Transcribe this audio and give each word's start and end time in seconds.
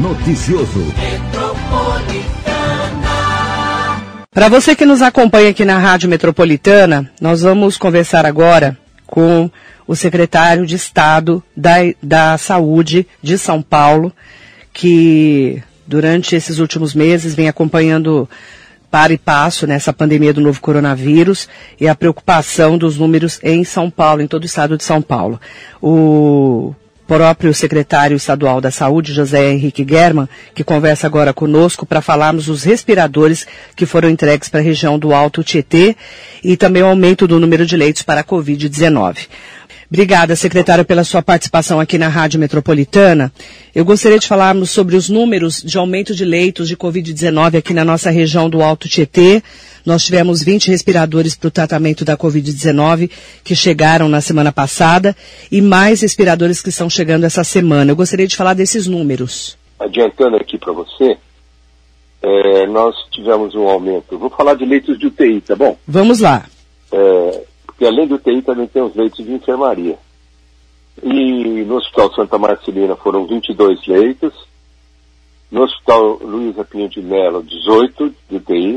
Noticioso. 0.00 0.94
Para 4.30 4.48
você 4.48 4.76
que 4.76 4.86
nos 4.86 5.02
acompanha 5.02 5.50
aqui 5.50 5.64
na 5.64 5.78
Rádio 5.78 6.08
Metropolitana, 6.08 7.10
nós 7.20 7.42
vamos 7.42 7.76
conversar 7.76 8.24
agora 8.24 8.78
com 9.04 9.50
o 9.88 9.96
secretário 9.96 10.64
de 10.64 10.76
Estado 10.76 11.42
da, 11.56 11.78
da 12.00 12.38
Saúde 12.38 13.08
de 13.20 13.36
São 13.36 13.60
Paulo, 13.60 14.12
que 14.72 15.60
durante 15.84 16.36
esses 16.36 16.60
últimos 16.60 16.94
meses 16.94 17.34
vem 17.34 17.48
acompanhando 17.48 18.28
para 18.88 19.12
e 19.12 19.18
passo 19.18 19.66
nessa 19.66 19.92
pandemia 19.92 20.32
do 20.32 20.40
novo 20.40 20.60
coronavírus 20.60 21.48
e 21.80 21.88
a 21.88 21.94
preocupação 21.94 22.78
dos 22.78 22.96
números 22.96 23.40
em 23.42 23.64
São 23.64 23.90
Paulo, 23.90 24.22
em 24.22 24.28
todo 24.28 24.44
o 24.44 24.46
estado 24.46 24.76
de 24.76 24.84
São 24.84 25.02
Paulo. 25.02 25.40
O 25.82 26.72
próprio 27.08 27.54
secretário 27.54 28.18
estadual 28.18 28.60
da 28.60 28.70
Saúde, 28.70 29.14
José 29.14 29.50
Henrique 29.50 29.84
German, 29.88 30.28
que 30.54 30.62
conversa 30.62 31.06
agora 31.06 31.32
conosco 31.32 31.86
para 31.86 32.02
falarmos 32.02 32.44
dos 32.44 32.64
respiradores 32.64 33.46
que 33.74 33.86
foram 33.86 34.10
entregues 34.10 34.50
para 34.50 34.60
a 34.60 34.62
região 34.62 34.98
do 34.98 35.14
Alto 35.14 35.42
Tietê 35.42 35.96
e 36.44 36.54
também 36.54 36.82
o 36.82 36.86
aumento 36.86 37.26
do 37.26 37.40
número 37.40 37.64
de 37.64 37.78
leitos 37.78 38.02
para 38.02 38.20
a 38.20 38.24
Covid-19. 38.24 39.26
Obrigada, 39.90 40.36
secretário, 40.36 40.84
pela 40.84 41.02
sua 41.02 41.22
participação 41.22 41.80
aqui 41.80 41.96
na 41.96 42.08
Rádio 42.08 42.38
Metropolitana. 42.38 43.32
Eu 43.74 43.86
gostaria 43.86 44.18
de 44.18 44.28
falarmos 44.28 44.68
sobre 44.68 44.96
os 44.96 45.08
números 45.08 45.62
de 45.62 45.78
aumento 45.78 46.14
de 46.14 46.26
leitos 46.26 46.68
de 46.68 46.76
Covid-19 46.76 47.56
aqui 47.56 47.72
na 47.72 47.86
nossa 47.86 48.10
região 48.10 48.50
do 48.50 48.62
Alto 48.62 48.86
Tietê. 48.86 49.42
Nós 49.86 50.04
tivemos 50.04 50.42
20 50.42 50.68
respiradores 50.68 51.34
para 51.34 51.48
o 51.48 51.50
tratamento 51.50 52.04
da 52.04 52.18
Covid-19 52.18 53.10
que 53.42 53.56
chegaram 53.56 54.10
na 54.10 54.20
semana 54.20 54.52
passada 54.52 55.16
e 55.50 55.62
mais 55.62 56.02
respiradores 56.02 56.60
que 56.60 56.68
estão 56.68 56.90
chegando 56.90 57.24
essa 57.24 57.42
semana. 57.42 57.90
Eu 57.90 57.96
gostaria 57.96 58.26
de 58.26 58.36
falar 58.36 58.52
desses 58.52 58.86
números. 58.86 59.56
Adiantando 59.80 60.36
aqui 60.36 60.58
para 60.58 60.74
você, 60.74 61.16
é, 62.22 62.66
nós 62.66 62.94
tivemos 63.10 63.54
um 63.54 63.66
aumento. 63.66 64.18
Vou 64.18 64.28
falar 64.28 64.52
de 64.52 64.66
leitos 64.66 64.98
de 64.98 65.06
UTI, 65.06 65.40
tá 65.40 65.56
bom? 65.56 65.78
Vamos 65.86 66.20
lá. 66.20 66.44
É, 66.92 67.42
porque 67.78 67.86
além 67.86 68.08
do 68.08 68.16
UTI 68.16 68.42
também 68.42 68.66
tem 68.66 68.82
os 68.82 68.92
leitos 68.96 69.24
de 69.24 69.32
enfermaria. 69.32 69.96
E 71.00 71.64
no 71.64 71.76
Hospital 71.76 72.12
Santa 72.12 72.36
Marcelina 72.36 72.96
foram 72.96 73.24
22 73.24 73.86
leitos, 73.86 74.34
no 75.48 75.62
Hospital 75.62 76.18
Luiza 76.20 76.64
Pinho 76.64 76.88
de 76.88 77.00
Melo, 77.00 77.40
18 77.44 78.12
de 78.28 78.36
UTI, 78.36 78.72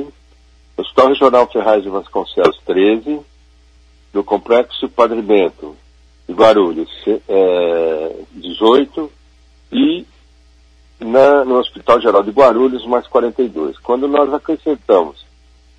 no 0.77 0.83
Hospital 0.83 1.07
Regional 1.07 1.51
Ferraz 1.51 1.81
de 1.81 1.89
Vasconcelos, 1.89 2.61
13, 2.63 3.21
no 4.13 4.23
Complexo 4.23 4.87
Padre 4.87 5.19
Bento 5.19 5.75
de 6.29 6.35
Guarulhos, 6.35 6.91
é, 7.27 8.15
18, 8.33 9.11
e 9.71 10.05
na, 10.99 11.43
no 11.43 11.57
Hospital 11.57 11.99
Geral 11.99 12.21
de 12.21 12.29
Guarulhos, 12.29 12.85
mais 12.85 13.07
42. 13.07 13.79
Quando 13.79 14.07
nós 14.07 14.31
acrescentamos 14.31 15.25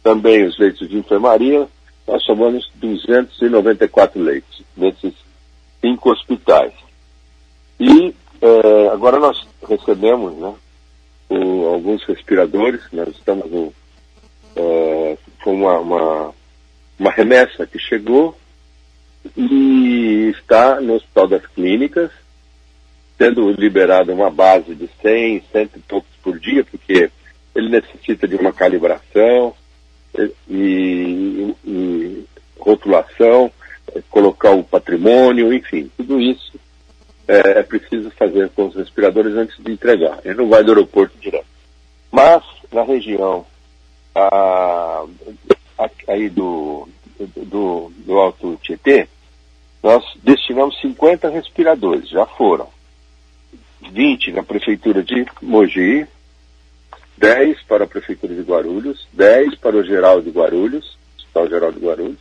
também 0.03 0.45
os 0.45 0.59
leitos 0.59 0.89
de 0.89 0.99
enfermaria, 0.99 1.69
nós 2.13 2.23
somamos 2.25 2.71
294 2.75 4.23
leitos 4.23 4.63
nesses 4.77 5.15
cinco 5.81 6.13
hospitais. 6.13 6.75
E 7.81 8.15
é, 8.43 8.89
agora 8.93 9.19
nós 9.19 9.41
recebemos 9.67 10.35
né, 10.35 10.55
o, 11.31 11.67
alguns 11.69 12.05
respiradores, 12.05 12.83
nós 12.93 13.09
estamos 13.09 13.51
no, 13.51 13.73
é, 14.55 15.17
com 15.43 15.55
uma, 15.55 15.79
uma, 15.79 16.35
uma 16.99 17.11
remessa 17.11 17.67
que 17.67 17.79
chegou 17.79 18.37
e 19.35 20.35
está 20.37 20.83
no 20.83 20.97
Hospital 20.97 21.29
das 21.29 21.47
Clínicas, 21.47 22.11
sendo 23.17 23.51
liberada 23.53 24.13
uma 24.13 24.31
base 24.31 24.75
de 24.75 24.87
100, 25.01 25.45
cento 25.51 25.79
e 25.79 25.81
poucos 25.81 26.11
por 26.23 26.39
dia, 26.39 26.63
porque 26.63 27.11
ele 27.55 27.71
necessita 27.71 28.29
de 28.29 28.37
uma 28.37 28.53
calibração, 28.53 29.55
e, 30.49 31.55
e 31.65 32.25
rotulação, 32.59 33.51
é, 33.95 34.03
colocar 34.11 34.53
o 34.53 34.65
patrimônio, 34.65 35.53
enfim, 35.53 35.91
tudo 35.97 36.21
isso 36.21 36.53
é, 37.27 37.59
é, 37.59 37.63
preciso 37.63 38.11
fazer 38.11 38.51
com 38.51 38.67
os 38.67 38.75
respiradores 38.75 39.35
antes 39.35 39.57
de 39.59 39.73
entregar. 39.73 40.21
Ele 40.25 40.35
não 40.35 40.49
vai 40.49 40.63
do 40.63 40.73
aeroporto 40.73 41.17
direto. 41.19 41.47
Mas, 42.11 42.43
na 42.73 42.83
região 42.83 43.47
a, 44.15 45.05
a, 45.79 45.91
aí 46.09 46.29
do, 46.29 46.89
do, 47.19 47.93
do 48.05 48.19
Alto 48.19 48.59
Tietê, 48.63 49.09
nós 49.83 50.05
destinamos 50.23 50.81
50 50.81 51.29
respiradores, 51.31 52.09
já 52.09 52.27
foram. 52.27 52.69
20 53.91 54.33
na 54.33 54.43
prefeitura 54.43 55.03
de 55.03 55.27
Mogi, 55.41 56.07
10 57.23 57.63
para 57.69 57.85
a 57.85 57.87
Prefeitura 57.87 58.35
de 58.35 58.43
Guarulhos, 58.43 59.07
10 59.13 59.55
para 59.55 59.77
o 59.77 59.85
Geral 59.85 60.21
de 60.21 60.31
Guarulhos, 60.31 60.99
Hospital 61.17 61.49
Geral 61.49 61.71
de 61.71 61.79
Guarulhos, 61.79 62.19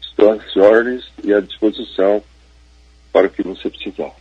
estou 0.00 0.32
às 0.32 0.56
ordens 0.56 1.04
e 1.22 1.34
à 1.34 1.40
disposição 1.40 2.24
para 3.12 3.26
o 3.26 3.30
que 3.30 3.42
você 3.42 3.68
precisar. 3.68 4.14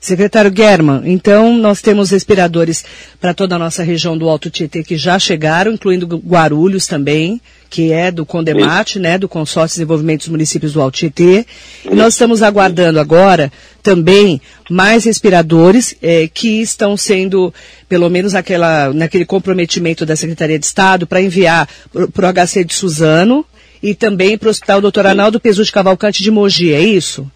Secretário 0.00 0.50
German, 0.56 1.02
então 1.04 1.54
nós 1.58 1.82
temos 1.82 2.10
respiradores 2.10 2.82
para 3.20 3.34
toda 3.34 3.56
a 3.56 3.58
nossa 3.58 3.82
região 3.82 4.16
do 4.16 4.30
Alto 4.30 4.48
Tietê 4.48 4.82
que 4.82 4.96
já 4.96 5.18
chegaram, 5.18 5.72
incluindo 5.72 6.06
Guarulhos 6.16 6.86
também, 6.86 7.38
que 7.68 7.92
é 7.92 8.10
do 8.10 8.24
Condemate, 8.24 8.98
né, 8.98 9.18
do 9.18 9.28
Consórcio 9.28 9.74
de 9.74 9.80
Desenvolvimento 9.80 10.20
dos 10.20 10.30
Municípios 10.30 10.72
do 10.72 10.80
Alto 10.80 10.96
Tietê. 10.96 11.44
E 11.84 11.94
nós 11.94 12.14
estamos 12.14 12.42
aguardando 12.42 12.98
agora 12.98 13.52
também 13.82 14.40
mais 14.70 15.04
respiradores 15.04 15.94
eh, 16.00 16.30
que 16.32 16.62
estão 16.62 16.96
sendo, 16.96 17.52
pelo 17.86 18.08
menos 18.08 18.34
aquela, 18.34 18.94
naquele 18.94 19.26
comprometimento 19.26 20.06
da 20.06 20.16
Secretaria 20.16 20.58
de 20.58 20.64
Estado, 20.64 21.06
para 21.06 21.20
enviar 21.20 21.68
para 22.14 22.26
o 22.26 22.32
HC 22.32 22.64
de 22.64 22.72
Suzano 22.72 23.44
e 23.82 23.94
também 23.94 24.38
para 24.38 24.46
o 24.46 24.50
Hospital 24.50 24.80
Doutor 24.80 25.06
Arnaldo 25.06 25.38
Pesu 25.38 25.62
de 25.62 25.70
Cavalcante 25.70 26.22
de 26.22 26.30
Mogi, 26.30 26.72
é 26.72 26.80
isso? 26.80 27.30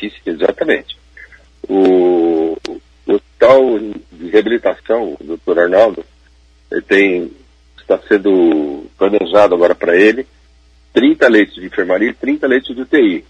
Sim, 0.00 0.10
exatamente 0.26 0.95
o, 1.68 2.56
o 3.06 3.12
hospital 3.12 3.78
de 4.12 4.28
reabilitação, 4.30 5.16
o 5.18 5.24
doutor 5.24 5.58
Arnaldo, 5.58 6.04
ele 6.70 6.82
tem, 6.82 7.32
está 7.78 7.98
sendo 8.08 8.86
planejado 8.98 9.54
agora 9.54 9.74
para 9.74 9.96
ele 9.96 10.26
30 10.92 11.28
leitos 11.28 11.54
de 11.56 11.66
enfermaria 11.66 12.10
e 12.10 12.14
30 12.14 12.46
leitos 12.46 12.74
de 12.74 12.82
UTI. 12.82 13.24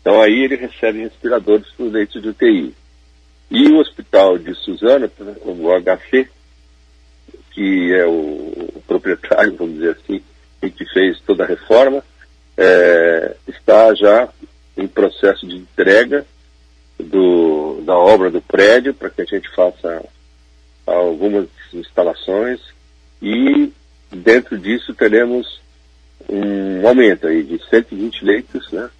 Então 0.00 0.20
aí 0.20 0.44
ele 0.44 0.56
recebe 0.56 1.00
respiradores 1.00 1.66
para 1.76 1.86
os 1.86 1.92
leitos 1.92 2.22
de 2.22 2.28
UTI. 2.28 2.74
E 3.50 3.68
o 3.68 3.78
hospital 3.78 4.38
de 4.38 4.54
Suzana, 4.54 5.10
o 5.44 5.68
HC, 5.80 6.28
que 7.52 7.94
é 7.94 8.06
o, 8.06 8.10
o 8.74 8.82
proprietário, 8.86 9.54
vamos 9.56 9.74
dizer 9.74 9.90
assim, 9.90 10.22
e 10.62 10.70
que 10.70 10.84
fez 10.92 11.20
toda 11.20 11.44
a 11.44 11.46
reforma, 11.46 12.02
é, 12.56 13.36
está 13.46 13.94
já 13.94 14.28
em 14.76 14.86
processo 14.86 15.46
de 15.46 15.56
entrega 15.56 16.26
do, 16.98 17.82
da 17.82 17.96
obra 17.96 18.30
do 18.30 18.40
prédio 18.40 18.94
para 18.94 19.10
que 19.10 19.22
a 19.22 19.24
gente 19.24 19.48
faça 19.54 20.04
algumas 20.86 21.48
instalações 21.72 22.60
e 23.20 23.72
dentro 24.10 24.58
disso 24.58 24.94
teremos 24.94 25.60
um 26.28 26.86
aumento 26.86 27.26
aí 27.26 27.42
de 27.42 27.60
120 27.68 28.24
leitos, 28.24 28.70
né? 28.72 28.90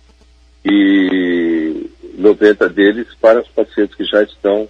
E 0.65 1.91
90 2.19 2.69
deles 2.69 3.07
para 3.21 3.41
os 3.41 3.49
pacientes 3.49 3.95
que 3.95 4.05
já 4.05 4.23
estão 4.23 4.69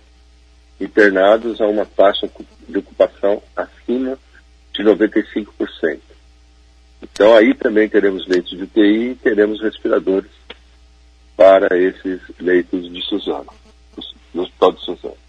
internados 0.81 1.61
a 1.61 1.67
uma 1.67 1.87
taxa 1.87 2.29
de 2.69 2.79
ocupação 2.79 3.43
acima 3.56 4.19
de 4.75 4.82
95%. 4.82 5.99
Então 7.02 7.34
aí 7.34 7.55
também 7.55 7.88
teremos 7.88 8.26
leitos 8.26 8.50
de 8.50 8.64
UTI 8.64 9.11
e 9.11 9.14
teremos 9.14 9.61
respiradores 9.62 10.31
para 11.36 11.78
esses 11.78 12.20
leitos 12.40 12.92
de 12.92 13.02
Suzano, 13.02 13.52
no 14.32 14.42
Hospital 14.42 14.72
de 14.72 14.80
Suzano. 14.80 15.26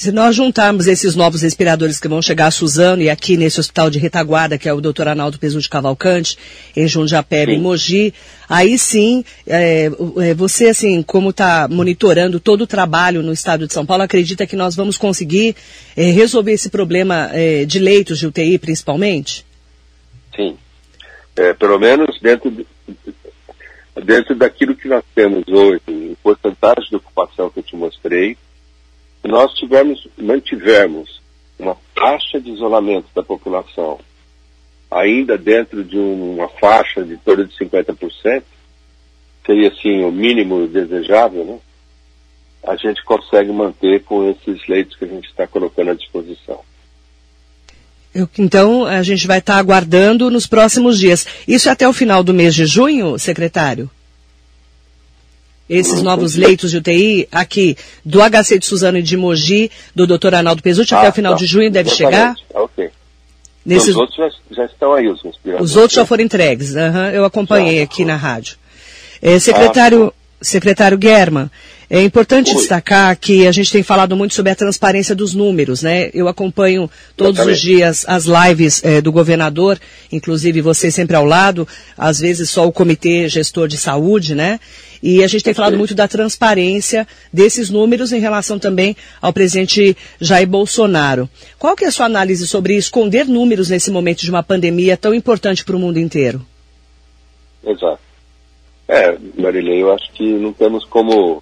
Se 0.00 0.10
nós 0.10 0.34
juntarmos 0.34 0.86
esses 0.86 1.14
novos 1.14 1.42
respiradores 1.42 2.00
que 2.00 2.08
vão 2.08 2.22
chegar 2.22 2.46
a 2.46 2.50
Suzano 2.50 3.02
e 3.02 3.10
aqui 3.10 3.36
nesse 3.36 3.60
hospital 3.60 3.90
de 3.90 3.98
retaguarda, 3.98 4.56
que 4.56 4.66
é 4.66 4.72
o 4.72 4.80
Dr. 4.80 5.08
Arnaldo 5.08 5.38
Pesu 5.38 5.60
de 5.60 5.68
Cavalcante, 5.68 6.38
em 6.74 6.88
Jundiapeba 6.88 7.52
e 7.52 7.58
Mogi, 7.58 8.14
aí 8.48 8.78
sim, 8.78 9.22
é, 9.46 9.90
é 10.22 10.32
você, 10.32 10.68
assim, 10.68 11.02
como 11.02 11.28
está 11.28 11.68
monitorando 11.68 12.40
todo 12.40 12.62
o 12.62 12.66
trabalho 12.66 13.22
no 13.22 13.30
estado 13.30 13.66
de 13.66 13.74
São 13.74 13.84
Paulo, 13.84 14.02
acredita 14.02 14.46
que 14.46 14.56
nós 14.56 14.74
vamos 14.74 14.96
conseguir 14.96 15.54
é, 15.94 16.04
resolver 16.04 16.52
esse 16.52 16.70
problema 16.70 17.28
é, 17.34 17.66
de 17.66 17.78
leitos 17.78 18.18
de 18.18 18.26
UTI, 18.26 18.58
principalmente? 18.58 19.44
Sim. 20.34 20.56
É, 21.36 21.52
pelo 21.52 21.78
menos 21.78 22.18
dentro, 22.22 22.50
de, 22.50 22.66
dentro 23.96 24.34
daquilo 24.34 24.76
que 24.76 24.88
nós 24.88 25.04
temos 25.14 25.46
hoje, 25.48 25.82
em 25.88 26.16
porcentagem 26.22 26.88
de 26.90 26.96
ocupação 26.96 27.50
que 27.50 27.60
eu 27.60 27.62
te 27.62 27.76
mostrei, 27.76 28.36
nós 29.22 29.52
tivermos, 29.54 30.06
mantivermos 30.16 31.20
uma 31.58 31.76
taxa 31.94 32.40
de 32.40 32.50
isolamento 32.50 33.08
da 33.14 33.22
população 33.22 33.98
ainda 34.90 35.38
dentro 35.38 35.84
de 35.84 35.96
uma 35.96 36.48
faixa 36.48 37.04
de 37.04 37.16
torno 37.18 37.46
de 37.46 37.56
50%, 37.56 38.42
seria 39.46 39.68
assim 39.68 40.02
o 40.02 40.10
mínimo 40.10 40.66
desejável, 40.66 41.44
né? 41.44 41.58
A 42.62 42.76
gente 42.76 43.02
consegue 43.04 43.52
manter 43.52 44.02
com 44.04 44.28
esses 44.28 44.66
leitos 44.66 44.96
que 44.96 45.04
a 45.04 45.08
gente 45.08 45.28
está 45.28 45.46
colocando 45.46 45.92
à 45.92 45.94
disposição. 45.94 46.60
Então, 48.38 48.84
a 48.86 49.02
gente 49.02 49.26
vai 49.26 49.38
estar 49.38 49.54
tá 49.54 49.58
aguardando 49.58 50.30
nos 50.30 50.46
próximos 50.46 50.98
dias. 50.98 51.26
Isso 51.46 51.68
é 51.68 51.72
até 51.72 51.88
o 51.88 51.92
final 51.92 52.22
do 52.22 52.34
mês 52.34 52.54
de 52.54 52.66
junho, 52.66 53.18
secretário? 53.18 53.88
esses 55.70 56.02
novos 56.02 56.34
leitos 56.34 56.72
de 56.72 56.78
UTI 56.78 57.28
aqui 57.30 57.76
do 58.04 58.18
HC 58.18 58.58
de 58.58 58.66
Suzano 58.66 58.98
e 58.98 59.02
de 59.02 59.16
Mogi, 59.16 59.70
do 59.94 60.04
Dr. 60.04 60.34
Arnaldo 60.34 60.60
Pesucci, 60.60 60.92
ah, 60.92 60.98
até 60.98 61.08
o 61.10 61.12
final 61.12 61.34
tá. 61.34 61.38
de 61.38 61.46
junho 61.46 61.70
deve 61.70 61.90
chegar? 61.90 62.34
Ah, 62.52 62.62
ok. 62.62 62.90
Nesses... 63.64 63.90
Os 63.90 63.96
outros 63.96 64.16
já, 64.16 64.30
já, 64.50 64.64
estão 64.64 64.94
aí, 64.94 65.06
os 65.08 65.22
respiradores. 65.22 65.70
Os 65.70 65.76
outros 65.76 65.94
já 65.94 66.04
foram 66.04 66.24
entregues, 66.24 66.74
uhum, 66.74 67.10
eu 67.12 67.24
acompanhei 67.24 67.78
já. 67.78 67.84
aqui 67.84 68.04
na 68.04 68.16
rádio. 68.16 68.56
É, 69.22 69.38
secretário, 69.38 70.08
ah, 70.08 70.19
secretário 70.40 70.98
German, 71.00 71.50
é 71.88 72.02
importante 72.02 72.50
Oi. 72.50 72.56
destacar 72.56 73.16
que 73.18 73.48
a 73.48 73.52
gente 73.52 73.72
tem 73.72 73.82
falado 73.82 74.16
muito 74.16 74.32
sobre 74.32 74.52
a 74.52 74.54
transparência 74.54 75.12
dos 75.12 75.34
números, 75.34 75.82
né? 75.82 76.08
Eu 76.14 76.28
acompanho 76.28 76.88
todos 77.16 77.44
os 77.44 77.60
dias 77.60 78.04
as 78.06 78.26
lives 78.26 78.80
é, 78.84 79.00
do 79.00 79.10
governador, 79.10 79.76
inclusive 80.12 80.60
você 80.60 80.88
sempre 80.88 81.16
ao 81.16 81.24
lado, 81.24 81.66
às 81.98 82.20
vezes 82.20 82.48
só 82.48 82.64
o 82.64 82.72
comitê 82.72 83.28
gestor 83.28 83.66
de 83.66 83.76
saúde, 83.76 84.36
né? 84.36 84.60
E 85.02 85.24
a 85.24 85.26
gente 85.26 85.42
tem 85.42 85.54
falado 85.54 85.76
muito 85.76 85.94
da 85.94 86.06
transparência 86.06 87.08
desses 87.32 87.70
números 87.70 88.12
em 88.12 88.20
relação 88.20 88.58
também 88.58 88.96
ao 89.20 89.32
presidente 89.32 89.96
Jair 90.20 90.46
Bolsonaro. 90.46 91.28
Qual 91.58 91.74
que 91.74 91.84
é 91.84 91.88
a 91.88 91.92
sua 91.92 92.06
análise 92.06 92.46
sobre 92.46 92.76
esconder 92.76 93.26
números 93.26 93.68
nesse 93.68 93.90
momento 93.90 94.20
de 94.20 94.30
uma 94.30 94.42
pandemia 94.42 94.96
tão 94.96 95.12
importante 95.12 95.64
para 95.64 95.74
o 95.74 95.78
mundo 95.78 95.98
inteiro? 95.98 96.46
Exato. 97.64 98.09
É, 98.90 99.16
Marilei, 99.40 99.80
eu 99.80 99.92
acho 99.92 100.10
que 100.10 100.24
não 100.24 100.52
temos 100.52 100.84
como 100.84 101.40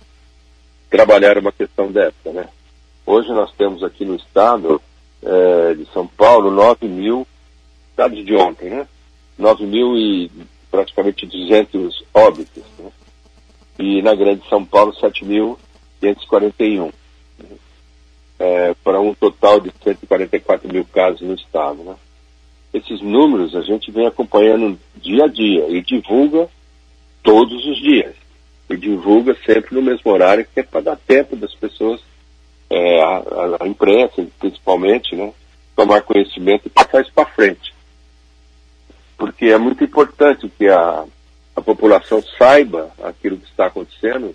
trabalhar 0.91 1.39
uma 1.39 1.51
questão 1.51 1.91
dessa, 1.91 2.31
né? 2.31 2.47
Hoje 3.07 3.31
nós 3.31 3.51
temos 3.53 3.83
aqui 3.83 4.05
no 4.05 4.17
estado 4.17 4.79
é, 5.23 5.73
de 5.73 5.87
São 5.87 6.07
Paulo 6.07 6.51
9 6.51 6.87
mil, 6.87 7.27
dados 7.97 8.23
de 8.23 8.37
ontem, 8.37 8.69
né? 8.69 8.87
9 9.39 9.65
mil 9.65 9.97
e 9.97 10.31
praticamente 10.71 11.25
200 11.25 12.05
óbitos, 12.13 12.65
né? 12.79 12.91
E 13.79 14.03
na 14.03 14.15
Grande 14.15 14.47
São 14.47 14.63
Paulo 14.63 14.93
7.541, 14.93 16.93
né? 17.39 17.57
é, 18.39 18.75
para 18.85 19.01
um 19.01 19.15
total 19.15 19.59
de 19.59 19.73
144 19.83 20.71
mil 20.71 20.85
casos 20.85 21.23
no 21.23 21.33
estado, 21.33 21.83
né? 21.83 21.97
Esses 22.75 23.01
números 23.01 23.57
a 23.57 23.63
gente 23.63 23.91
vem 23.91 24.07
acompanhando 24.07 24.79
dia 25.01 25.25
a 25.25 25.29
dia 25.29 25.67
e 25.71 25.81
divulga 25.81 26.47
todos 27.23 27.65
os 27.67 27.77
dias 27.81 28.15
e 28.69 28.77
divulga 28.77 29.37
sempre 29.47 29.75
no 29.75 29.83
mesmo 29.83 30.11
horário, 30.11 30.47
que 30.53 30.61
é 30.61 30.63
para 30.63 30.81
dar 30.81 30.97
tempo 30.97 31.35
das 31.37 31.55
pessoas, 31.55 32.01
é, 32.71 33.01
a, 33.01 33.63
a, 33.63 33.67
imprensa 33.67 34.27
principalmente, 34.39 35.17
né, 35.17 35.33
tomar 35.75 36.03
conhecimento 36.03 36.67
e 36.67 36.71
passar 36.71 37.01
isso 37.01 37.13
para 37.13 37.31
frente. 37.31 37.73
Porque 39.17 39.47
é 39.47 39.59
muito 39.59 39.83
importante 39.83 40.49
que 40.49 40.69
a, 40.69 41.05
a 41.57 41.63
população 41.63 42.23
saiba 42.37 42.91
aquilo 43.03 43.39
que 43.39 43.49
está 43.49 43.67
acontecendo 43.67 44.35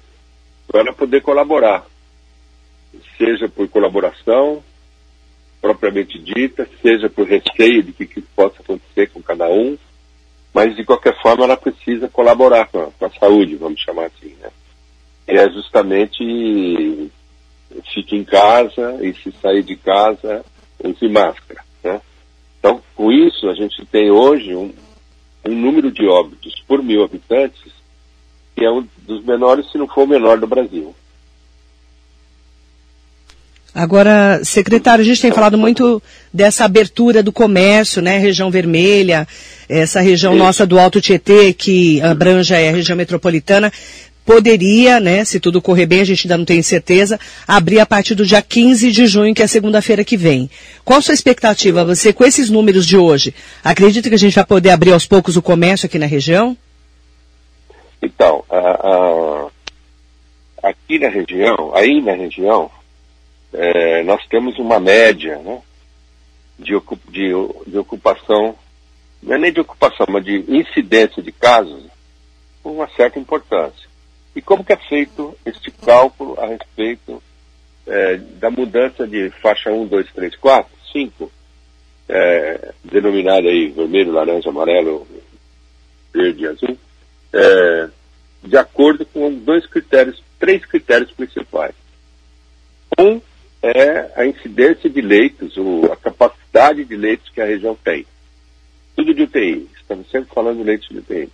para 0.68 0.82
ela 0.82 0.94
poder 0.94 1.22
colaborar, 1.22 1.86
seja 3.18 3.48
por 3.48 3.68
colaboração 3.70 4.64
propriamente 5.62 6.20
dita, 6.20 6.68
seja 6.82 7.10
por 7.10 7.26
receio 7.26 7.84
de 7.84 7.94
que, 7.94 8.06
que 8.06 8.22
possa 8.22 8.62
acontecer 8.62 9.10
com 9.12 9.22
cada 9.22 9.48
um, 9.48 9.78
mas 10.54 10.76
de 10.76 10.86
qualquer 10.86 11.20
forma 11.22 11.44
ela 11.44 11.58
precisa 11.58 12.08
colaborar 12.08 12.68
com 12.68 12.82
a, 12.82 12.88
com 12.92 13.06
a 13.06 13.10
saúde, 13.12 13.56
vamos 13.56 13.82
chamar 13.82 14.06
assim, 14.06 14.36
né? 14.42 14.50
E 15.28 15.38
é 15.38 15.50
justamente 15.50 17.12
fique 17.94 18.16
em 18.16 18.24
casa 18.24 19.00
e 19.02 19.14
se 19.16 19.32
sair 19.42 19.64
de 19.64 19.76
casa, 19.76 20.46
use 20.84 21.08
máscara, 21.08 21.64
né? 21.84 22.02
Então, 22.60 22.82
com 22.96 23.12
isso, 23.12 23.50
a 23.50 23.56
gente 23.56 23.86
tem 23.86 24.12
hoje 24.12 24.56
um, 24.56 24.74
um 25.46 25.56
número 25.56 25.92
de 25.92 26.06
óbitos 26.08 26.62
por 26.68 26.84
mil 26.84 27.04
habitantes 27.04 27.74
que 28.56 28.64
é 28.64 28.72
um 28.72 28.88
dos 29.00 29.24
menores, 29.24 29.70
se 29.72 29.78
não 29.78 29.88
for 29.88 30.04
o 30.04 30.08
menor 30.08 30.40
do 30.40 30.48
Brasil. 30.48 30.96
Agora, 33.76 34.40
secretário, 34.44 35.02
a 35.02 35.06
gente 35.06 35.22
tem 35.22 35.32
falado 35.32 35.58
muito 35.58 36.02
dessa 36.32 36.64
abertura 36.64 37.24
do 37.24 37.32
comércio, 37.32 38.04
né, 38.04 38.20
região 38.20 38.52
vermelha, 38.52 39.28
essa 39.68 40.00
região 40.00 40.36
nossa 40.36 40.66
do 40.66 40.78
Alto 40.78 41.02
Tietê, 41.02 41.54
que 41.54 42.00
abrange 42.02 42.54
a 42.54 42.72
região 42.72 42.96
metropolitana, 42.96 43.74
poderia, 44.24 45.00
né, 45.00 45.26
se 45.26 45.40
tudo 45.40 45.60
correr 45.60 45.88
bem, 45.88 46.02
a 46.02 46.06
gente 46.06 46.28
ainda 46.28 46.38
não 46.38 46.46
tem 46.46 46.62
certeza, 46.62 47.20
abrir 47.48 47.80
a 47.80 47.86
partir 47.86 48.14
do 48.14 48.26
dia 48.26 48.44
15 48.44 48.92
de 48.92 49.08
junho, 49.08 49.34
que 49.34 49.42
é 49.42 49.48
segunda-feira 49.48 50.04
que 50.04 50.16
vem. 50.16 50.50
Qual 50.86 51.00
a 51.00 51.02
sua 51.02 51.16
expectativa? 51.16 51.84
Você, 51.84 52.14
com 52.14 52.24
esses 52.24 52.52
números 52.52 52.86
de 52.86 52.96
hoje, 52.96 53.34
acredita 53.64 54.08
que 54.08 54.16
a 54.16 54.20
gente 54.20 54.36
vai 54.36 54.46
poder 54.46 54.70
abrir 54.70 54.94
aos 54.94 55.08
poucos 55.08 55.36
o 55.36 55.42
comércio 55.42 55.88
aqui 55.88 55.98
na 55.98 56.06
região? 56.06 56.56
Então, 58.02 58.44
aqui 60.62 61.00
na 61.00 61.10
região, 61.10 61.72
aí 61.74 62.02
na 62.02 62.14
região, 62.14 62.70
é, 63.54 64.04
nós 64.04 64.26
temos 64.28 64.58
uma 64.58 64.80
média 64.80 65.38
né, 65.38 65.62
de, 66.58 66.74
de, 67.10 67.32
de, 67.68 67.78
ocupação, 67.78 68.56
não 69.22 69.36
é 69.36 69.38
nem 69.38 69.54
de 69.54 69.60
ocupação, 69.60 70.08
mas 70.10 70.26
de 70.26 70.44
incidência 70.48 71.22
de 71.22 71.32
casos 71.32 71.86
com 72.62 72.74
uma 72.74 72.90
certa 72.90 73.20
importância. 73.20 73.88
E 74.36 74.42
como 74.42 74.64
que 74.64 74.74
é 74.74 74.78
feito 74.78 75.38
este 75.46 75.70
cálculo 75.70 76.40
a 76.40 76.48
respeito 76.48 77.22
é, 77.86 78.18
da 78.18 78.50
mudança 78.50 79.08
de 79.08 79.30
faixa 79.42 79.72
1, 79.72 79.86
2, 79.88 80.12
3, 80.14 80.36
4, 80.36 80.72
5, 80.92 81.32
é, 82.10 82.74
denominada 82.84 83.48
aí 83.48 83.68
vermelho, 83.68 84.12
laranja, 84.12 84.50
amarelo, 84.50 85.08
verde 86.12 86.44
e 86.44 86.48
azul, 86.48 86.78
é, 87.34 87.90
de 88.44 88.58
acordo 88.58 89.06
com 89.06 89.34
dois 89.34 89.66
critérios, 89.68 90.22
três 90.40 90.66
critérios 90.66 91.12
principais. 91.12 91.76
Um 92.98 93.22
é 93.64 94.12
a 94.18 94.26
incidência 94.26 94.90
de 94.90 95.00
leitos, 95.00 95.56
ou 95.56 95.92
a 95.92 95.96
capacidade 95.96 96.84
de 96.84 96.96
leitos 96.98 97.30
que 97.30 97.40
a 97.40 97.46
região 97.46 97.76
tem. 97.82 98.06
Tudo 98.94 99.14
de 99.14 99.24
UTI, 99.24 99.70
estamos 99.80 100.12
sempre 100.12 100.34
falando 100.34 100.58
de 100.58 100.64
leitos 100.64 100.90
de 100.90 100.98
UTI. 100.98 101.30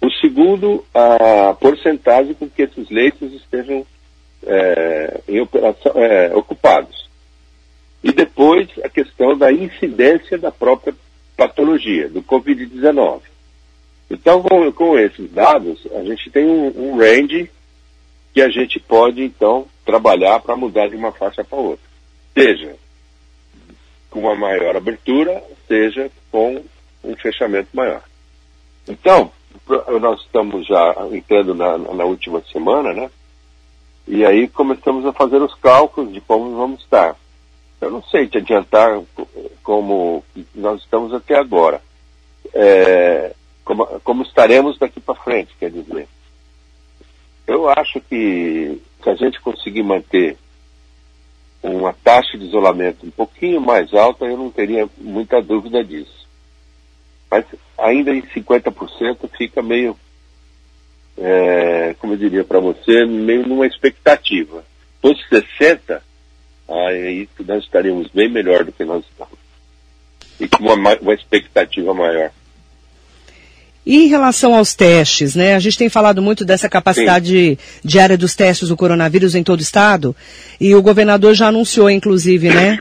O 0.00 0.10
segundo, 0.20 0.84
a 0.94 1.54
porcentagem 1.54 2.34
com 2.34 2.48
que 2.48 2.62
esses 2.62 2.90
leitos 2.90 3.32
estejam 3.32 3.86
é, 4.44 5.20
em 5.26 5.40
operação, 5.40 5.92
é, 5.96 6.34
ocupados. 6.34 7.08
E 8.04 8.12
depois 8.12 8.68
a 8.84 8.88
questão 8.88 9.36
da 9.36 9.50
incidência 9.50 10.36
da 10.36 10.52
própria 10.52 10.94
patologia, 11.34 12.08
do 12.10 12.22
Covid-19. 12.22 13.22
Então, 14.10 14.42
com, 14.42 14.70
com, 14.70 14.98
esses 14.98 15.30
dados, 15.32 15.84
a 15.92 16.04
gente 16.04 16.30
tem 16.30 16.46
um, 16.46 16.90
um 16.92 16.96
range 16.96 17.50
que 18.32 18.40
a 18.40 18.48
gente 18.48 18.78
pode, 18.78 19.22
então, 19.22 19.66
trabalhar 19.86 20.40
para 20.40 20.56
mudar 20.56 20.88
de 20.88 20.96
uma 20.96 21.12
faixa 21.12 21.42
para 21.42 21.58
outra. 21.58 21.86
Seja 22.34 22.74
com 24.10 24.20
uma 24.20 24.34
maior 24.34 24.76
abertura, 24.76 25.42
seja 25.66 26.10
com 26.30 26.62
um 27.04 27.16
fechamento 27.16 27.68
maior. 27.72 28.02
Então, 28.88 29.30
nós 30.00 30.20
estamos 30.20 30.66
já 30.66 30.94
entrando 31.12 31.54
na, 31.54 31.78
na 31.78 32.04
última 32.04 32.42
semana, 32.52 32.92
né? 32.92 33.10
E 34.06 34.24
aí 34.24 34.48
começamos 34.48 35.04
a 35.06 35.12
fazer 35.12 35.40
os 35.40 35.54
cálculos 35.54 36.12
de 36.12 36.20
como 36.20 36.56
vamos 36.56 36.82
estar. 36.82 37.16
Eu 37.80 37.90
não 37.90 38.02
sei 38.04 38.26
te 38.26 38.38
adiantar 38.38 39.00
como 39.62 40.24
nós 40.54 40.80
estamos 40.80 41.12
até 41.12 41.36
agora. 41.36 41.80
É, 42.54 43.34
como, 43.64 43.84
como 44.04 44.22
estaremos 44.22 44.78
daqui 44.78 45.00
para 45.00 45.14
frente, 45.16 45.54
quer 45.58 45.70
dizer. 45.70 46.08
Eu 47.46 47.68
acho 47.68 48.00
que 48.00 48.80
se 49.02 49.10
a 49.10 49.14
gente 49.14 49.40
conseguir 49.40 49.82
manter 49.82 50.36
uma 51.62 51.92
taxa 51.92 52.36
de 52.36 52.44
isolamento 52.44 53.06
um 53.06 53.10
pouquinho 53.10 53.60
mais 53.60 53.92
alta, 53.94 54.24
eu 54.24 54.36
não 54.36 54.50
teria 54.50 54.88
muita 54.98 55.40
dúvida 55.40 55.82
disso. 55.84 56.26
Mas 57.30 57.44
ainda 57.78 58.12
em 58.12 58.22
50% 58.22 59.28
fica 59.36 59.62
meio, 59.62 59.96
é, 61.18 61.94
como 61.98 62.12
eu 62.12 62.16
diria 62.16 62.44
para 62.44 62.60
você, 62.60 63.04
meio 63.04 63.46
numa 63.46 63.66
expectativa. 63.66 64.64
Fosse 65.00 65.22
60%, 65.30 66.00
aí 66.68 67.28
nós 67.40 67.64
estaríamos 67.64 68.08
bem 68.08 68.28
melhor 68.28 68.64
do 68.64 68.72
que 68.72 68.84
nós 68.84 69.04
estamos. 69.04 69.38
E 70.38 70.48
com 70.48 70.64
uma, 70.64 70.96
uma 70.96 71.14
expectativa 71.14 71.94
maior. 71.94 72.30
E 73.86 74.04
em 74.04 74.08
relação 74.08 74.52
aos 74.52 74.74
testes, 74.74 75.36
né? 75.36 75.54
A 75.54 75.60
gente 75.60 75.78
tem 75.78 75.88
falado 75.88 76.20
muito 76.20 76.44
dessa 76.44 76.68
capacidade 76.68 77.56
Sim. 77.56 77.58
diária 77.84 78.18
dos 78.18 78.34
testes 78.34 78.68
do 78.68 78.76
coronavírus 78.76 79.36
em 79.36 79.44
todo 79.44 79.60
o 79.60 79.62
estado. 79.62 80.14
E 80.60 80.74
o 80.74 80.82
governador 80.82 81.34
já 81.34 81.46
anunciou, 81.46 81.88
inclusive, 81.88 82.48
né? 82.48 82.78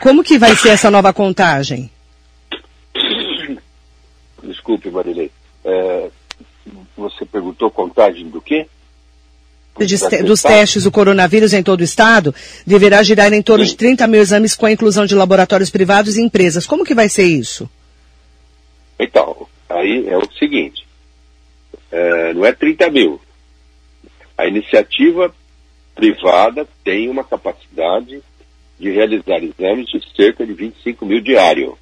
Como 0.00 0.24
que 0.24 0.38
vai 0.38 0.56
ser 0.56 0.70
essa 0.70 0.90
nova 0.90 1.12
contagem? 1.12 1.90
Desculpe, 4.42 4.90
Marilei. 4.90 5.30
É, 5.62 6.08
você 6.96 7.26
perguntou 7.26 7.70
contagem 7.70 8.30
do 8.30 8.40
quê? 8.40 8.66
De, 9.78 10.22
dos 10.22 10.40
testes 10.40 10.84
do 10.84 10.90
coronavírus 10.90 11.52
em 11.52 11.62
todo 11.62 11.80
o 11.80 11.84
estado 11.84 12.34
deverá 12.66 13.00
girar 13.02 13.32
em 13.32 13.42
torno 13.42 13.64
Sim. 13.64 13.70
de 13.72 13.76
30 13.76 14.06
mil 14.08 14.20
exames 14.20 14.56
com 14.56 14.66
a 14.66 14.72
inclusão 14.72 15.04
de 15.04 15.14
laboratórios 15.14 15.70
privados 15.70 16.16
e 16.16 16.22
empresas. 16.22 16.66
Como 16.66 16.84
que 16.84 16.94
vai 16.94 17.08
ser 17.08 17.26
isso? 17.26 17.68
Então, 18.98 19.46
aí 19.68 20.08
é 20.08 20.16
o 20.16 20.32
seguinte, 20.32 20.86
é, 21.90 22.34
não 22.34 22.44
é 22.44 22.52
30 22.52 22.90
mil. 22.90 23.20
A 24.36 24.46
iniciativa 24.46 25.34
privada 25.94 26.66
tem 26.84 27.08
uma 27.08 27.24
capacidade 27.24 28.22
de 28.78 28.90
realizar 28.90 29.42
exames 29.42 29.86
de 29.86 30.00
cerca 30.14 30.46
de 30.46 30.52
25 30.52 31.04
mil 31.04 31.20
diário. 31.20 31.76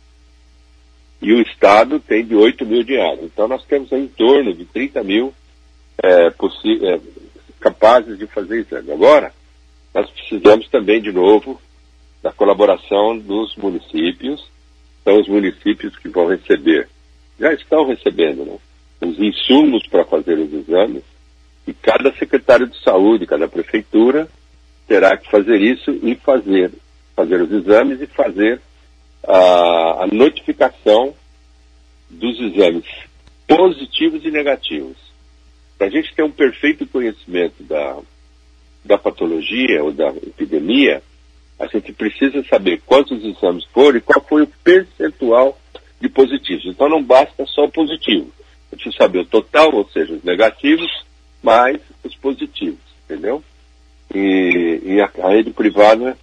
E 1.21 1.33
o 1.33 1.41
Estado 1.43 2.01
tem 2.01 2.25
de 2.25 2.35
8 2.35 2.65
mil 2.65 2.83
diário. 2.83 3.25
Então 3.25 3.47
nós 3.47 3.65
temos 3.67 3.93
em 3.93 4.07
torno 4.07 4.55
de 4.55 4.65
30 4.65 5.03
mil 5.05 5.35
é, 6.03 6.29
é, 6.29 7.01
capazes 7.61 8.19
de 8.19 8.27
fazer 8.27 8.61
exame. 8.61 8.93
Agora, 8.93 9.33
nós 9.95 10.11
precisamos 10.11 10.69
também, 10.69 11.01
de 11.01 11.13
novo, 11.13 11.61
da 12.23 12.33
colaboração 12.33 13.19
dos 13.19 13.55
municípios. 13.57 14.47
São 15.05 15.21
os 15.21 15.29
municípios 15.29 15.97
que 15.99 16.09
vão 16.09 16.27
receber 16.27 16.89
já 17.39 17.53
estão 17.53 17.87
recebendo 17.87 18.45
né, 18.45 18.59
os 19.01 19.19
insumos 19.19 19.87
para 19.87 20.05
fazer 20.05 20.39
os 20.39 20.53
exames 20.53 21.03
e 21.67 21.75
cada 21.75 22.13
secretário 22.15 22.67
de 22.67 22.83
saúde, 22.83 23.27
cada 23.27 23.49
prefeitura 23.49 24.29
terá 24.87 25.17
que 25.17 25.31
fazer 25.31 25.61
isso 25.61 25.91
e 25.91 26.15
fazer, 26.15 26.71
fazer 27.15 27.43
os 27.43 27.51
exames 27.51 28.01
e 28.01 28.07
fazer 28.07 28.61
a, 29.27 30.05
a 30.05 30.07
notificação 30.07 31.15
dos 32.09 32.41
exames 32.41 32.85
positivos 33.47 34.25
e 34.25 34.31
negativos. 34.31 34.97
Para 35.77 35.89
a 35.89 35.91
gente 35.91 36.15
ter 36.15 36.23
um 36.23 36.31
perfeito 36.31 36.87
conhecimento 36.87 37.63
da, 37.65 37.99
da 38.85 38.97
patologia 38.97 39.83
ou 39.83 39.93
da 39.93 40.09
epidemia, 40.09 41.03
a 41.59 41.67
gente 41.67 41.93
precisa 41.93 42.45
saber 42.45 42.81
quantos 42.87 43.25
exames 43.25 43.65
foram 43.73 43.99
e 43.99 44.01
qual 44.01 44.25
foi 44.25 44.43
o 44.43 44.53
percentual 44.63 45.59
de 46.01 46.09
positivos. 46.09 46.67
Então 46.67 46.89
não 46.89 47.03
basta 47.03 47.45
só 47.47 47.65
o 47.65 47.71
positivo. 47.71 48.31
Eu 48.71 48.79
preciso 48.79 48.97
saber 48.97 49.21
o 49.21 49.27
total, 49.27 49.75
ou 49.75 49.89
seja, 49.91 50.13
os 50.13 50.23
negativos, 50.23 50.91
mais 51.43 51.79
os 52.05 52.15
positivos, 52.17 52.81
entendeu? 53.05 53.43
E, 54.15 54.81
e 54.85 55.01
a, 55.01 55.11
a, 55.23 55.31
rede 55.31 55.51
privada 55.51 56.17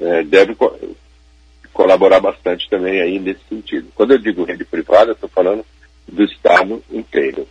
é, 0.00 0.22
deve 0.22 0.54
co 0.54 0.76
colaborar 1.72 2.18
bastante 2.18 2.68
também 2.68 3.00
aí 3.00 3.20
nesse 3.20 3.40
sentido. 3.48 3.88
Quando 3.94 4.10
eu 4.10 4.18
digo 4.18 4.42
rede 4.42 4.64
privada, 4.64 5.12
estou 5.12 5.28
falando 5.28 5.64
do 6.08 6.24
Estado 6.24 6.82
inteiro. 6.90 7.46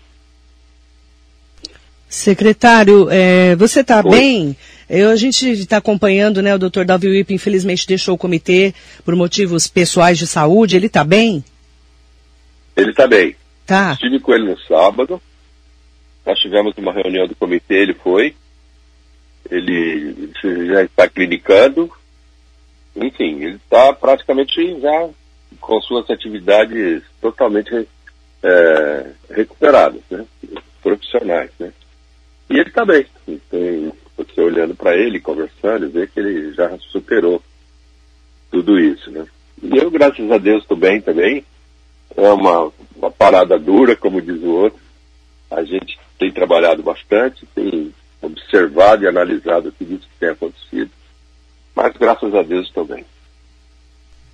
Secretário, 2.09 3.07
é, 3.09 3.55
você 3.55 3.81
está 3.81 4.03
bem? 4.03 4.55
Eu, 4.89 5.09
a 5.09 5.15
gente 5.15 5.49
está 5.49 5.77
acompanhando, 5.77 6.41
né? 6.41 6.55
O 6.55 6.59
doutor 6.59 6.85
Davi 6.85 7.07
Wip, 7.07 7.33
infelizmente, 7.33 7.87
deixou 7.87 8.15
o 8.15 8.17
comitê 8.17 8.73
por 9.03 9.15
motivos 9.15 9.67
pessoais 9.67 10.17
de 10.17 10.25
saúde. 10.25 10.75
Ele 10.75 10.87
está 10.87 11.03
bem? 11.03 11.43
Ele 12.77 12.91
está 12.91 13.07
bem. 13.07 13.35
Tá. 13.65 13.93
Estive 13.93 14.19
com 14.19 14.33
ele 14.33 14.51
no 14.51 14.59
sábado. 14.59 15.19
Nós 16.23 16.39
tivemos 16.39 16.77
uma 16.77 16.93
reunião 16.93 17.27
do 17.27 17.35
comitê, 17.35 17.75
ele 17.75 17.95
foi. 17.95 18.35
Ele 19.49 20.31
já 20.67 20.83
está 20.83 21.09
clinicando. 21.09 21.91
Enfim, 22.95 23.43
ele 23.43 23.55
está 23.55 23.91
praticamente 23.93 24.79
já 24.79 25.09
com 25.59 25.81
suas 25.81 26.09
atividades 26.09 27.01
totalmente 27.19 27.87
é, 28.43 29.11
recuperadas, 29.31 30.01
né? 30.09 30.25
profissionais. 30.83 31.49
Né? 31.59 31.71
E 32.49 32.59
ele 32.59 32.69
está 32.69 32.85
bem. 32.85 33.05
Tem 33.49 33.91
você 34.15 34.41
olhando 34.41 34.75
para 34.75 34.95
ele, 34.95 35.19
conversando, 35.19 35.89
vê 35.89 36.05
que 36.07 36.19
ele 36.19 36.53
já 36.53 36.77
superou 36.91 37.41
tudo 38.51 38.79
isso. 38.79 39.09
Né? 39.11 39.25
E 39.63 39.77
eu, 39.77 39.89
graças 39.89 40.31
a 40.31 40.37
Deus, 40.37 40.61
estou 40.61 40.77
bem 40.77 41.01
também 41.01 41.43
é 42.17 42.33
uma, 42.33 42.71
uma 42.95 43.11
parada 43.11 43.59
dura, 43.59 43.95
como 43.95 44.21
diz 44.21 44.41
o 44.41 44.49
outro. 44.49 44.79
A 45.51 45.63
gente 45.63 45.97
tem 46.17 46.31
trabalhado 46.31 46.81
bastante, 46.81 47.45
tem 47.53 47.93
observado 48.21 49.03
e 49.03 49.07
analisado 49.07 49.71
tudo 49.71 49.93
isso 49.93 50.07
que 50.07 50.19
tem 50.19 50.29
acontecido. 50.29 50.89
Mas 51.75 51.95
graças 51.95 52.33
a 52.33 52.41
Deus 52.41 52.67
estou 52.67 52.83
bem. 52.83 53.05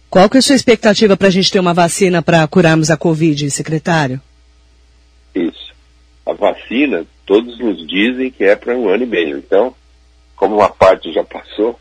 Qual 0.10 0.30
que 0.30 0.38
é 0.38 0.40
a 0.40 0.42
sua 0.42 0.56
expectativa 0.56 1.18
para 1.18 1.28
a 1.28 1.32
gente 1.32 1.52
ter 1.52 1.60
uma 1.60 1.74
vacina 1.74 2.22
para 2.22 2.48
curarmos 2.48 2.90
a 2.90 2.96
Covid, 2.96 3.52
secretário? 3.52 4.22
Isso. 5.36 5.74
A 6.26 6.34
vacina, 6.34 7.06
todos 7.26 7.60
nos 7.60 7.86
dizem 7.86 8.32
que 8.32 8.44
é 8.46 8.56
para 8.56 8.78
um 8.78 8.88
ano 8.88 9.04
e 9.04 9.08
meio. 9.08 9.38
Então, 9.38 9.76
como 10.36 10.56
uma 10.56 10.70
parte 10.70 11.12
já 11.12 11.24
passou, 11.24 11.78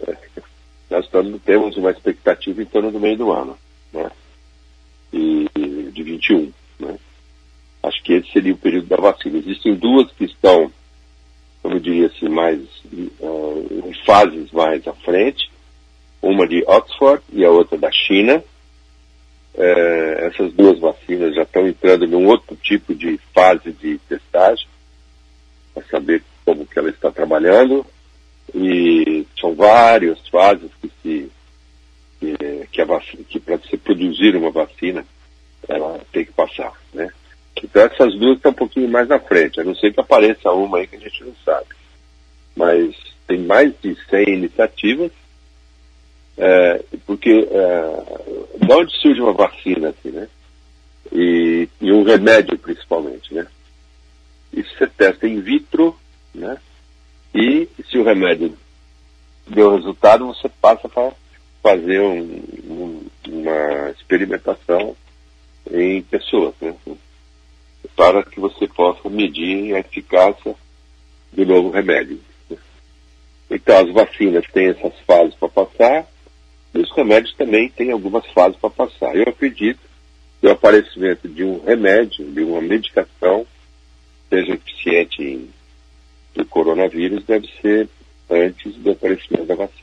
nós 0.88 1.06
temos 1.44 1.76
uma 1.76 1.90
expectativa 1.90 2.62
em 2.62 2.66
torno 2.66 2.90
do 2.90 3.00
meio 3.00 3.18
do 3.18 3.32
ano. 3.32 3.58
Né? 3.92 4.10
E 5.12 5.46
de 5.92 6.02
21. 6.02 6.52
Né? 6.78 6.98
Acho 7.82 8.02
que 8.02 8.14
esse 8.14 8.30
seria 8.32 8.52
o 8.52 8.58
período 8.58 8.86
da 8.86 8.96
vacina. 8.96 9.38
Existem 9.38 9.74
duas 9.74 10.10
que 10.12 10.24
estão, 10.24 10.70
como 11.62 11.76
eu 11.76 11.80
diria 11.80 12.06
assim, 12.06 12.28
mais 12.28 12.60
uh, 12.92 13.82
em 13.86 13.94
fases 14.04 14.50
mais 14.52 14.86
à 14.86 14.92
frente, 14.92 15.50
uma 16.20 16.46
de 16.46 16.64
Oxford 16.66 17.22
e 17.32 17.44
a 17.44 17.50
outra 17.50 17.78
da 17.78 17.90
China. 17.90 18.42
Uh, 19.54 20.18
essas 20.18 20.52
duas 20.52 20.78
vacinas 20.78 21.34
já 21.34 21.42
estão 21.42 21.66
entrando 21.66 22.06
num 22.06 22.26
outro 22.26 22.56
tipo 22.56 22.94
de 22.94 23.18
fase 23.32 23.72
de 23.72 23.98
testagem, 24.08 24.66
para 25.72 25.82
saber 25.84 26.22
como 26.44 26.66
que 26.66 26.78
ela 26.78 26.90
está 26.90 27.10
trabalhando. 27.10 27.86
E 28.54 29.26
são 29.40 29.54
várias 29.54 30.18
fases 30.28 30.70
que 30.80 30.90
se 31.02 31.25
que, 32.76 32.84
vacina, 32.84 33.24
que 33.24 33.40
para 33.40 33.56
você 33.56 33.76
produzir 33.76 34.36
uma 34.36 34.50
vacina, 34.50 35.04
ela 35.66 35.98
tem 36.12 36.24
que 36.24 36.32
passar, 36.32 36.72
né? 36.92 37.10
Então 37.62 37.82
essas 37.82 38.14
duas 38.18 38.36
estão 38.36 38.52
um 38.52 38.54
pouquinho 38.54 38.88
mais 38.88 39.08
na 39.08 39.18
frente, 39.18 39.58
a 39.58 39.64
não 39.64 39.74
ser 39.74 39.92
que 39.92 40.00
apareça 40.00 40.52
uma 40.52 40.78
aí 40.78 40.86
que 40.86 40.96
a 40.96 41.00
gente 41.00 41.24
não 41.24 41.34
sabe. 41.42 41.66
Mas 42.54 42.94
tem 43.26 43.38
mais 43.38 43.72
de 43.80 43.96
100 44.10 44.28
iniciativas, 44.28 45.10
é, 46.36 46.84
porque 47.06 47.48
é, 47.50 48.66
de 48.66 48.72
onde 48.72 48.94
surge 49.00 49.20
uma 49.22 49.32
vacina 49.32 49.88
assim, 49.88 50.10
né? 50.10 50.28
E, 51.10 51.68
e 51.80 51.92
um 51.92 52.02
remédio 52.02 52.58
principalmente, 52.58 53.32
né? 53.32 53.46
Isso 54.52 54.76
você 54.76 54.86
testa 54.86 55.26
in 55.26 55.40
vitro, 55.40 55.96
né? 56.34 56.58
E 57.34 57.68
se 57.90 57.96
o 57.96 58.04
remédio 58.04 58.56
deu 59.46 59.74
resultado, 59.74 60.26
você 60.26 60.48
passa 60.60 60.88
para 60.88 61.12
fazer 61.62 62.00
um, 62.00 62.42
uma 63.28 63.90
experimentação 63.90 64.96
em 65.70 66.02
pessoas, 66.02 66.54
né? 66.60 66.74
para 67.94 68.22
que 68.22 68.38
você 68.38 68.66
possa 68.66 69.08
medir 69.08 69.74
a 69.74 69.80
eficácia 69.80 70.54
do 71.32 71.46
novo 71.46 71.70
remédio. 71.70 72.20
Então, 73.50 73.78
as 73.78 73.92
vacinas 73.92 74.44
têm 74.52 74.68
essas 74.68 74.98
fases 75.06 75.34
para 75.34 75.48
passar, 75.48 76.06
e 76.74 76.78
os 76.78 76.90
remédios 76.94 77.34
também 77.36 77.68
têm 77.70 77.90
algumas 77.90 78.26
fases 78.32 78.58
para 78.58 78.70
passar. 78.70 79.16
Eu 79.16 79.24
acredito 79.28 79.80
que 80.40 80.46
o 80.46 80.50
aparecimento 80.50 81.28
de 81.28 81.44
um 81.44 81.64
remédio, 81.64 82.30
de 82.30 82.42
uma 82.42 82.60
medicação, 82.60 83.46
seja 84.28 84.54
eficiente 84.54 85.48
no 86.34 86.44
coronavírus, 86.44 87.24
deve 87.24 87.48
ser 87.62 87.88
antes 88.28 88.74
do 88.74 88.90
aparecimento 88.90 89.46
da 89.46 89.54
vacina. 89.54 89.75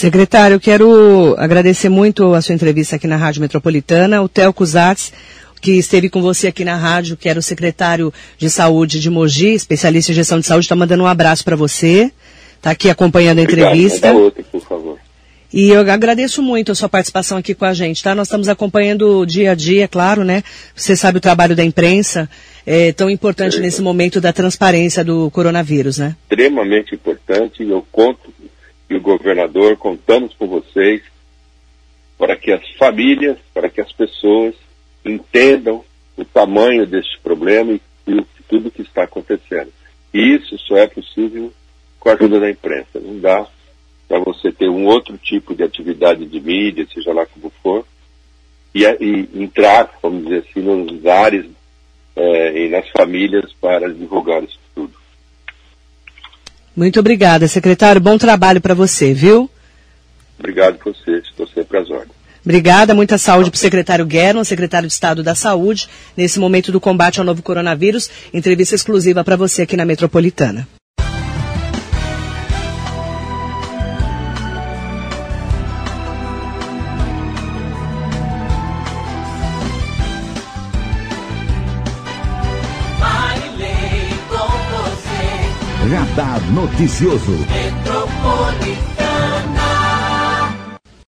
Secretário, 0.00 0.58
quero 0.58 1.34
agradecer 1.36 1.90
muito 1.90 2.32
a 2.32 2.40
sua 2.40 2.54
entrevista 2.54 2.96
aqui 2.96 3.06
na 3.06 3.16
Rádio 3.16 3.42
Metropolitana. 3.42 4.22
O 4.22 4.30
Theo 4.30 4.50
Cusatz, 4.50 5.12
que 5.60 5.72
esteve 5.72 6.08
com 6.08 6.22
você 6.22 6.46
aqui 6.46 6.64
na 6.64 6.74
rádio, 6.74 7.18
que 7.18 7.28
era 7.28 7.38
o 7.38 7.42
secretário 7.42 8.10
de 8.38 8.48
saúde 8.48 8.98
de 8.98 9.10
Mogi, 9.10 9.52
especialista 9.52 10.10
em 10.10 10.14
gestão 10.14 10.40
de 10.40 10.46
saúde, 10.46 10.64
está 10.64 10.74
mandando 10.74 11.02
um 11.02 11.06
abraço 11.06 11.44
para 11.44 11.54
você. 11.54 12.10
Está 12.56 12.70
aqui 12.70 12.88
acompanhando 12.88 13.40
a 13.40 13.42
entrevista. 13.42 14.08
Obrigado, 14.08 14.24
outra, 14.24 14.42
por 14.44 14.62
favor. 14.62 14.98
E 15.52 15.68
eu 15.68 15.80
agradeço 15.80 16.42
muito 16.42 16.72
a 16.72 16.74
sua 16.74 16.88
participação 16.88 17.36
aqui 17.36 17.54
com 17.54 17.66
a 17.66 17.74
gente, 17.74 18.02
tá? 18.02 18.14
Nós 18.14 18.28
estamos 18.28 18.48
acompanhando 18.48 19.18
o 19.18 19.26
dia 19.26 19.52
a 19.52 19.54
dia, 19.54 19.86
claro, 19.86 20.24
né? 20.24 20.42
Você 20.74 20.96
sabe 20.96 21.18
o 21.18 21.20
trabalho 21.20 21.54
da 21.54 21.62
imprensa, 21.62 22.26
é 22.66 22.90
tão 22.90 23.10
importante 23.10 23.58
é. 23.58 23.60
nesse 23.60 23.82
momento 23.82 24.18
da 24.18 24.32
transparência 24.32 25.04
do 25.04 25.30
coronavírus, 25.30 25.98
né? 25.98 26.16
Extremamente 26.22 26.94
importante. 26.94 27.62
Eu 27.62 27.84
conto 27.92 28.32
e 28.90 28.96
o 28.96 29.00
governador, 29.00 29.76
contamos 29.76 30.34
com 30.34 30.48
vocês 30.48 31.00
para 32.18 32.36
que 32.36 32.50
as 32.50 32.68
famílias, 32.76 33.38
para 33.54 33.70
que 33.70 33.80
as 33.80 33.90
pessoas 33.92 34.54
entendam 35.04 35.84
o 36.16 36.24
tamanho 36.24 36.84
deste 36.84 37.18
problema 37.20 37.72
e, 37.72 37.80
tudo 38.48 38.70
que 38.70 38.82
está 38.82 39.04
acontecendo. 39.04 39.72
E 40.12 40.34
isso 40.34 40.58
só 40.58 40.76
é 40.76 40.88
possível 40.88 41.52
com 42.00 42.08
a 42.08 42.14
ajuda 42.14 42.40
da 42.40 42.50
imprensa. 42.50 42.98
Não 42.98 43.16
dá 43.20 43.46
para 44.08 44.18
você 44.18 44.50
ter 44.50 44.68
um 44.68 44.86
outro 44.86 45.16
tipo 45.16 45.54
de 45.54 45.62
atividade 45.62 46.26
de 46.26 46.40
mídia, 46.40 46.84
seja 46.92 47.12
lá 47.12 47.24
como 47.26 47.52
for, 47.62 47.86
e, 48.74 48.82
e 48.84 49.42
entrar, 49.42 49.96
vamos 50.02 50.24
dizer 50.24 50.44
assim, 50.48 50.60
nos 50.60 51.00
lares 51.00 51.46
é, 52.16 52.64
e 52.64 52.68
nas 52.68 52.88
famílias 52.88 53.52
para 53.60 53.88
divulgar 53.92 54.42
isso. 54.42 54.58
Muito 56.80 56.98
obrigada, 56.98 57.46
secretário. 57.46 58.00
Bom 58.00 58.16
trabalho 58.16 58.58
para 58.58 58.72
você, 58.72 59.12
viu? 59.12 59.50
Obrigado 60.38 60.78
a 60.80 60.84
você. 60.90 61.18
Estou 61.18 61.46
sempre 61.46 61.76
às 61.76 61.90
ordens. 61.90 62.14
Obrigada, 62.42 62.94
muita 62.94 63.18
saúde 63.18 63.50
para 63.50 63.58
o 63.58 63.60
secretário 63.60 64.06
Guerra, 64.06 64.42
secretário 64.44 64.88
de 64.88 64.94
Estado 64.94 65.22
da 65.22 65.34
Saúde, 65.34 65.90
nesse 66.16 66.40
momento 66.40 66.72
do 66.72 66.80
combate 66.80 67.18
ao 67.18 67.26
novo 67.26 67.42
coronavírus. 67.42 68.08
Entrevista 68.32 68.74
exclusiva 68.74 69.22
para 69.22 69.36
você 69.36 69.60
aqui 69.60 69.76
na 69.76 69.84
Metropolitana. 69.84 70.66
Noticioso. 86.52 87.79